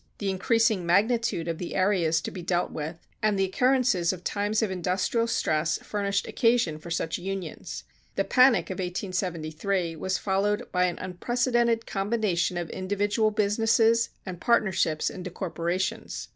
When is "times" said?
4.23-4.63